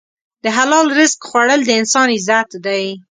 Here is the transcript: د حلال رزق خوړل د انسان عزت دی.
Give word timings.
د 0.43 0.45
حلال 0.57 0.85
رزق 0.99 1.19
خوړل 1.29 1.61
د 1.65 1.69
انسان 1.79 2.07
عزت 2.15 2.49
دی. 2.65 2.85